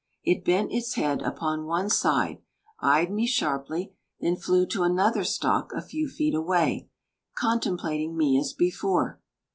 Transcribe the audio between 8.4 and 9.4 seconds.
before.